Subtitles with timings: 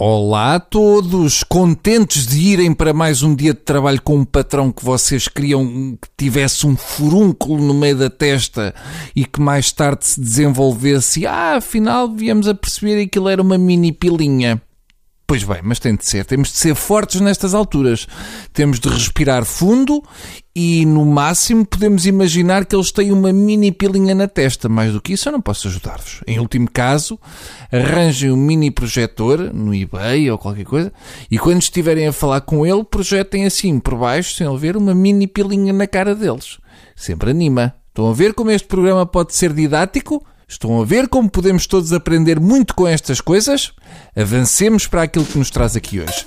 [0.00, 4.70] Olá a todos, contentes de irem para mais um dia de trabalho com um patrão
[4.70, 8.72] que vocês queriam que tivesse um furúnculo no meio da testa
[9.12, 11.26] e que mais tarde se desenvolvesse.
[11.26, 14.62] Ah, afinal viemos a perceber que aquilo era uma mini pilinha.
[15.30, 16.24] Pois bem, mas tem de ser.
[16.24, 18.08] Temos de ser fortes nestas alturas.
[18.50, 20.02] Temos de respirar fundo
[20.56, 24.70] e, no máximo, podemos imaginar que eles têm uma mini pilinha na testa.
[24.70, 26.22] Mais do que isso, eu não posso ajudar-vos.
[26.26, 27.20] Em último caso,
[27.70, 30.90] arranjem um mini projetor no eBay ou qualquer coisa
[31.30, 34.94] e, quando estiverem a falar com ele, projetem assim por baixo, sem ele ver, uma
[34.94, 36.56] mini pilinha na cara deles.
[36.96, 37.74] Sempre anima.
[37.90, 40.24] Estão a ver como este programa pode ser didático?
[40.50, 43.70] Estão a ver como podemos todos aprender muito com estas coisas?
[44.16, 46.24] Avancemos para aquilo que nos traz aqui hoje.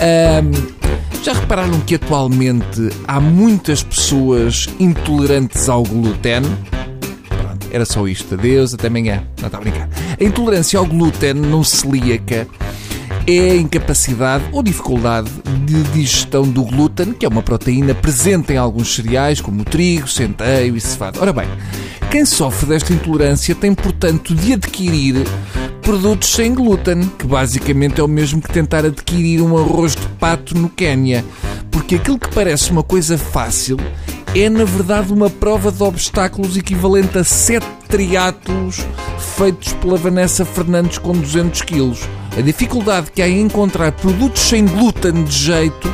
[0.00, 6.40] Um, já repararam que atualmente há muitas pessoas intolerantes ao glúten?
[7.28, 8.34] Pronto, era só isto.
[8.34, 9.22] Adeus, até amanhã.
[9.38, 9.86] Não está a brincar.
[10.18, 12.48] A intolerância ao glúten não celíaca
[13.26, 15.30] é a incapacidade ou dificuldade
[15.66, 20.08] de digestão do glúten, que é uma proteína presente em alguns cereais, como o trigo,
[20.08, 21.20] centeio e cevada.
[21.20, 21.46] Ora bem,
[22.10, 25.26] quem sofre desta intolerância tem, portanto, de adquirir
[25.82, 30.56] produtos sem glúten, que basicamente é o mesmo que tentar adquirir um arroz de pato
[30.56, 31.24] no Quénia.
[31.70, 33.76] Porque aquilo que parece uma coisa fácil
[34.34, 38.86] é, na verdade, uma prova de obstáculos equivalente a 7 triátulos
[39.36, 42.00] feitos pela Vanessa Fernandes com 200 quilos.
[42.36, 45.92] A dificuldade que há em encontrar produtos sem glúten de jeito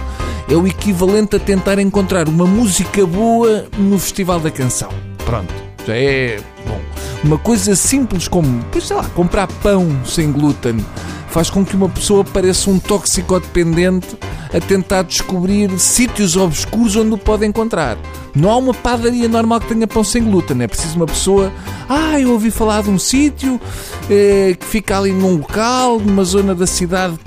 [0.49, 4.91] é o equivalente a tentar encontrar uma música boa no Festival da Canção.
[5.25, 6.81] Pronto, já é bom.
[7.23, 10.85] Uma coisa simples como, pois sei lá, comprar pão sem glúten
[11.29, 14.17] faz com que uma pessoa pareça um toxicodependente
[14.55, 17.99] a tentar descobrir sítios obscuros onde o pode encontrar.
[18.37, 20.63] Não há uma padaria normal que tenha pão sem glúten.
[20.63, 21.53] É preciso uma pessoa.
[21.89, 23.61] Ah, eu ouvi falar de um sítio
[24.09, 27.19] eh, que fica ali num local, numa zona da cidade.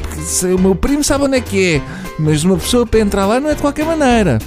[0.56, 1.82] O meu primo sabe onde é que é.
[2.18, 4.40] Mas uma pessoa para entrar lá não é de qualquer maneira.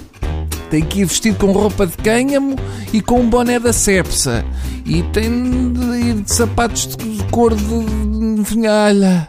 [0.70, 2.56] Tem que ir vestido com roupa de cânhamo
[2.92, 4.44] e com um boné da sepsa.
[4.86, 9.28] E tem de ir de sapatos de cor de vinhalha.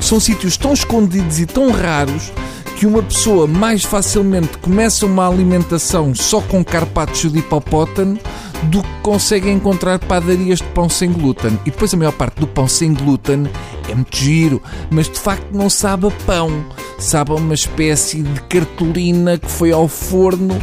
[0.00, 2.32] São sítios tão escondidos e tão raros
[2.76, 8.18] que uma pessoa mais facilmente começa uma alimentação só com carpaccio de hipopótamo
[8.64, 11.58] do que consegue encontrar padarias de pão sem glúten.
[11.66, 13.46] E depois a maior parte do pão sem glúten
[13.88, 16.64] é muito giro, mas de facto não sabe a pão.
[17.00, 20.56] Sabe uma espécie de cartolina que foi ao forno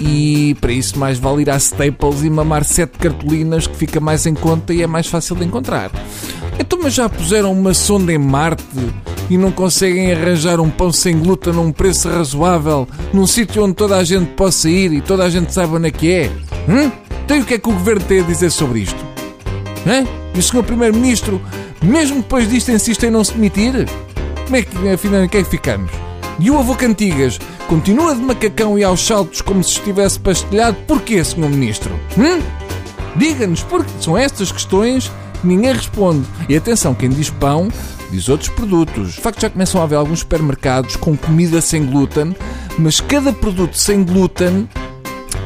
[0.00, 4.26] e para isso mais vale ir à Staples e mamar sete cartolinas que fica mais
[4.26, 5.92] em conta e é mais fácil de encontrar.
[6.58, 8.64] Então, mas já puseram uma sonda em Marte
[9.30, 13.74] e não conseguem arranjar um pão sem glúten a um preço razoável num sítio onde
[13.74, 16.30] toda a gente possa ir e toda a gente saiba onde é que é?
[16.68, 16.90] Hum?
[17.24, 19.06] Então o que é que o governo tem a dizer sobre isto?
[19.86, 20.04] Hã?
[20.34, 21.40] E o senhor Primeiro-Ministro,
[21.80, 23.86] mesmo depois disto, insiste em não se demitir?
[24.46, 25.90] Como é que, afinal, em que é que ficamos?
[26.38, 27.36] E o avô Cantigas
[27.66, 30.76] continua de macacão e aos saltos como se estivesse pastelhado?
[30.86, 31.92] Porquê, senhor Ministro?
[32.16, 32.40] Hum?
[33.16, 36.24] Diga-nos, porque são estas questões que ninguém responde.
[36.48, 37.68] E atenção, quem diz pão
[38.12, 39.14] diz outros produtos.
[39.14, 42.36] De facto, já começam a haver alguns supermercados com comida sem glúten,
[42.78, 44.68] mas cada produto sem glúten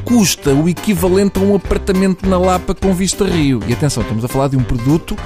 [0.05, 3.61] custa o equivalente a um apartamento na Lapa com vista Rio.
[3.67, 5.17] E atenção, estamos a falar de um produto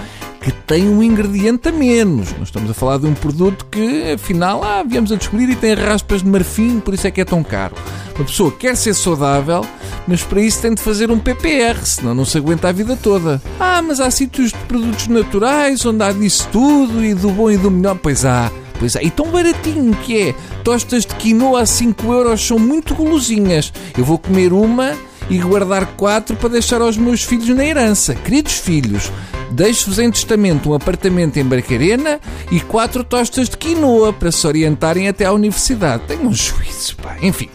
[0.45, 2.31] que tem um ingrediente a menos.
[2.33, 5.73] Não estamos a falar de um produto que, afinal, ah, viemos a descobrir e tem
[5.73, 7.75] raspas de marfim, por isso é que é tão caro.
[8.15, 9.65] Uma pessoa quer ser saudável,
[10.07, 13.41] mas para isso tem de fazer um PPR, senão não se aguenta a vida toda.
[13.59, 17.57] Ah, mas há sítios de produtos naturais onde há disso tudo e do bom e
[17.57, 17.97] do melhor.
[17.97, 18.53] Pois há.
[18.79, 20.35] Pois é, e tão baratinho que é.
[20.63, 23.73] Tostas de quinoa a 5 euros são muito golosinhas.
[23.97, 24.93] Eu vou comer uma
[25.31, 28.15] e guardar quatro para deixar aos meus filhos na herança.
[28.15, 29.11] Queridos filhos,
[29.55, 32.21] deixo-vos em testamento um apartamento em Barcarena
[32.51, 36.03] e quatro tostas de quinoa para se orientarem até à universidade.
[36.09, 37.17] Tenham um juízo, pá.
[37.23, 37.49] Enfim,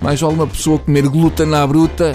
[0.00, 2.14] mais vale uma pessoa comer glúten à bruta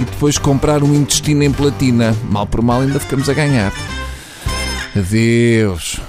[0.00, 2.14] e depois comprar um intestino em platina.
[2.28, 3.72] Mal por mal ainda ficamos a ganhar.
[4.96, 6.01] Adeus.